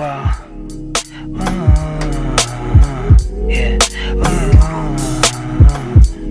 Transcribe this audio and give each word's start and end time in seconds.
Wow. 0.00 0.32
Uh, 1.38 3.18
yeah. 3.46 3.76
Uh, 4.16 4.96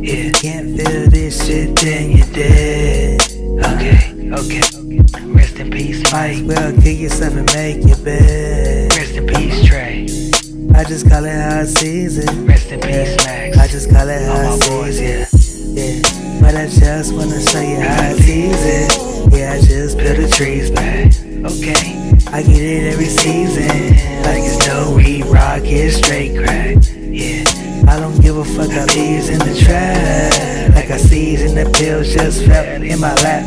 yeah. 0.00 0.24
You 0.24 0.32
can't 0.32 0.74
feel 0.74 1.10
this 1.10 1.46
shit, 1.46 1.76
then 1.76 2.12
you're 2.16 2.26
dead. 2.28 3.20
Okay, 3.60 4.32
okay. 4.32 4.62
Rest 5.34 5.58
in 5.58 5.70
peace, 5.70 6.00
Might 6.10 6.30
as 6.30 6.40
Mike. 6.40 6.48
well 6.56 6.72
kill 6.80 6.96
yourself 6.96 7.34
and 7.34 7.52
make 7.54 7.86
your 7.86 7.98
bed. 7.98 8.96
Rest 8.96 9.12
in 9.16 9.26
peace, 9.26 9.62
Trey. 9.66 10.04
I 10.74 10.84
just 10.84 11.06
call 11.06 11.26
it 11.26 11.32
how 11.34 11.60
I 11.60 11.64
sees 11.64 12.16
it. 12.16 12.30
Rest 12.48 12.72
in 12.72 12.80
peace, 12.80 13.16
Max. 13.26 13.58
I 13.58 13.66
just 13.68 13.90
call 13.90 14.08
it 14.08 14.22
how 14.22 14.32
All 14.32 14.38
I 14.38 14.48
my 14.48 14.56
sees 14.56 14.68
boys, 14.70 14.98
it. 14.98 15.28
yeah. 15.76 16.00
Yeah, 16.00 16.40
but 16.40 16.54
I 16.56 16.66
just 16.68 17.12
wanna 17.12 17.38
show 17.42 17.60
you 17.60 17.80
how 17.82 18.02
I 18.02 18.14
sees 18.14 18.64
it. 18.64 19.32
Yeah, 19.38 19.52
I 19.52 19.60
just 19.60 19.98
peel 19.98 20.14
the 20.16 20.28
trees 20.34 20.70
back. 20.70 21.12
Okay. 21.52 21.97
I 22.30 22.42
get 22.42 22.60
it 22.60 22.92
every 22.92 23.06
season. 23.06 23.66
Like 24.22 24.42
it's 24.44 24.66
no 24.66 24.94
we 24.94 25.22
rock, 25.22 25.62
it's 25.64 25.96
straight 25.96 26.36
crack. 26.36 26.76
Yeah. 26.94 27.44
I 27.88 27.98
don't 27.98 28.20
give 28.20 28.36
a 28.36 28.44
fuck, 28.44 28.70
I 28.70 28.84
leaves 28.94 29.30
in 29.30 29.38
the 29.38 29.58
trap, 29.64 30.74
Like 30.74 30.90
I 30.90 30.98
sees 30.98 31.42
in 31.42 31.54
the 31.54 31.70
pills 31.78 32.12
just 32.12 32.44
fell 32.44 32.82
in 32.82 33.00
my 33.00 33.14
lap. 33.24 33.44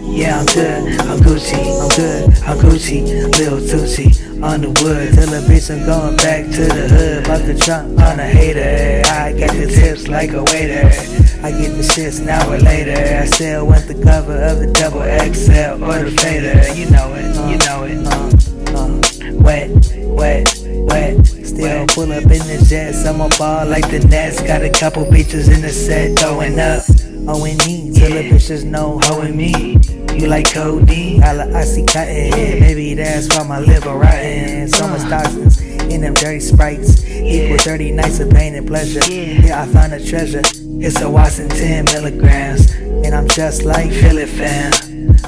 Yeah, 0.00 0.40
I'm 0.40 0.46
good, 0.46 0.98
I'm 1.00 1.18
Gucci, 1.18 1.60
I'm 1.60 1.88
good, 1.90 2.42
I'm 2.42 2.58
Gucci, 2.58 3.04
Lil 3.38 3.60
Tucci 3.60 4.42
on 4.42 4.62
the 4.62 4.68
wood. 4.68 5.12
Tell 5.12 5.34
a 5.34 5.40
bitch 5.46 5.70
I'm 5.70 5.84
going 5.84 6.16
back 6.16 6.44
to 6.46 6.64
the 6.64 6.88
hood. 6.88 7.24
Pop 7.26 7.42
the 7.42 7.54
trunk 7.54 8.00
on 8.00 8.18
a 8.18 8.26
hater. 8.26 9.02
I 9.10 9.32
got 9.32 9.50
the 9.50 9.66
tips 9.66 10.08
like 10.08 10.32
a 10.32 10.42
waiter. 10.44 11.25
I 11.46 11.52
get 11.52 11.76
the 11.76 11.82
shits 11.82 12.20
an 12.20 12.28
hour 12.28 12.58
later. 12.58 12.90
I 12.90 13.24
still 13.24 13.68
want 13.68 13.86
the 13.86 13.94
cover 13.94 14.36
of 14.36 14.58
the 14.58 14.66
double 14.66 14.98
XL 14.98 15.80
or 15.84 16.02
the 16.02 16.10
fader. 16.20 16.58
You 16.74 16.90
know 16.90 17.14
it, 17.14 17.26
you 17.46 17.56
know 17.62 17.84
it. 17.84 18.04
Uh, 18.04 18.74
uh, 18.74 19.32
wet, 19.34 19.70
wet, 20.08 20.58
wet. 20.90 21.24
Still 21.46 21.86
pull 21.86 22.10
up 22.10 22.24
in 22.24 22.42
the 22.50 22.66
jets. 22.68 23.06
I'm 23.06 23.20
a 23.20 23.28
ball 23.38 23.64
like 23.64 23.88
the 23.92 24.00
Nets. 24.08 24.42
Got 24.42 24.62
a 24.62 24.70
couple 24.70 25.04
bitches 25.04 25.46
in 25.46 25.62
the 25.62 25.70
set 25.70 26.18
throwing 26.18 26.58
up. 26.58 26.82
O 27.28 27.44
and 27.44 27.60
E, 27.66 27.90
till 27.92 28.10
the 28.10 28.22
Yeah. 28.24 28.30
bitches 28.30 28.64
know 28.64 29.00
ho 29.04 29.20
and 29.20 29.34
me. 29.36 29.78
You 30.14 30.28
like 30.28 30.50
codeine? 30.52 31.22
I 31.22 31.32
like 31.32 31.52
icy 31.52 31.84
cotton. 31.84 32.30
Maybe 32.60 32.94
that's 32.94 33.28
why 33.36 33.42
my 33.44 33.60
liver 33.60 33.94
rotten. 33.94 34.68
So 34.68 34.88
much 34.88 35.02
toxins 35.08 35.60
in 35.60 36.00
them 36.00 36.14
dirty 36.14 36.40
sprites. 36.40 37.04
Equal 37.06 37.58
30 37.58 37.92
nights 37.92 38.20
of 38.20 38.30
pain 38.30 38.54
and 38.54 38.66
pleasure. 38.66 39.00
Yeah. 39.10 39.46
Yeah, 39.46 39.62
I 39.62 39.66
found 39.66 39.92
a 39.92 40.04
treasure. 40.04 40.42
It's 40.80 41.00
a 41.00 41.10
Watson 41.10 41.48
10 41.48 41.84
milligrams. 41.86 42.70
And 43.04 43.14
I'm 43.14 43.28
just 43.28 43.64
like 43.64 43.90
it, 43.90 44.28
fam. 44.28 44.72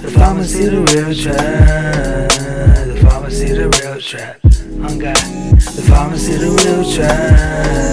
The 0.02 0.10
pharmacy, 0.10 0.64
the 0.66 0.80
real 0.80 1.14
trap. 1.14 2.30
The 2.86 2.98
pharmacy, 3.02 3.46
the 3.52 3.68
real 3.68 4.00
trap. 4.00 4.40
God. 4.98 5.16
The 5.76 5.82
pharmacy, 5.88 6.32
the 6.36 6.50
real 6.50 6.92
trap. 6.92 7.87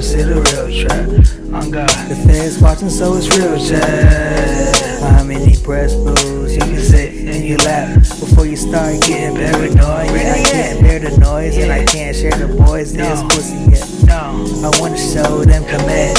The 0.00 0.06
pharmacy, 0.06 0.22
the 0.22 0.40
real 0.40 0.70
trap. 0.80 1.62
On 1.62 1.70
God. 1.70 2.08
The 2.08 2.14
feds 2.26 2.58
watching, 2.58 2.88
so 2.88 3.16
it's 3.16 3.28
real 3.36 3.58
chat. 3.58 5.02
How 5.02 5.24
many 5.24 5.58
breast 5.62 5.94
bruises 6.02 6.54
you 6.54 6.60
can 6.60 6.80
sit 6.80 7.14
in 7.14 7.44
your 7.44 7.58
lap 7.58 7.98
before 7.98 8.46
you 8.46 8.56
start 8.56 9.02
getting 9.02 9.36
paranoid? 9.36 9.76
Yeah, 9.76 10.32
I 10.36 10.42
can't 10.42 10.80
bear 10.80 11.00
the 11.00 11.18
noise 11.18 11.58
and 11.58 11.70
I 11.70 11.84
can't 11.84 12.16
share 12.16 12.32
the 12.32 12.48
boys. 12.48 12.94
This 12.94 13.22
pussy 13.24 13.56
yet. 13.70 14.06
No. 14.06 14.70
I 14.72 14.80
wanna 14.80 14.96
show 14.96 15.44
them 15.44 15.64
commit 15.64 16.16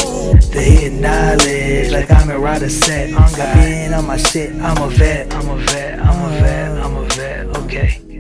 the 0.52 0.62
hidden 0.62 1.02
knowledge, 1.02 1.92
like 1.92 2.12
I'm 2.12 2.30
a 2.30 2.38
rider 2.38 2.70
set. 2.70 3.10
Oh, 3.14 3.18
on 3.18 3.24
I've 3.24 3.36
God. 3.36 3.56
been 3.56 3.94
on 3.96 4.06
my 4.06 4.18
shit, 4.18 4.54
I'm 4.62 4.78
a 4.78 4.90
vet. 4.90 5.34
I'm 5.34 5.50
a 5.50 5.58
vet, 5.58 6.00
I'm 6.00 6.24
a 6.24 6.40
vet, 6.40 6.84
I'm 6.84 6.98
a 6.98 7.06
vet. 7.16 7.48
Okay. 7.64 8.11